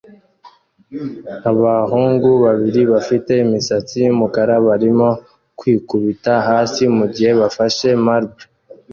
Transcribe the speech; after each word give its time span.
Abahungu 1.51 2.29
babiri 2.45 2.81
bafite 2.93 3.31
imisatsi 3.45 3.95
yumukara 4.05 4.55
barimo 4.67 5.09
kwikubita 5.59 6.33
hasi 6.47 6.81
mugihe 6.97 7.31
bafashe 7.41 7.89
marble 8.05 8.43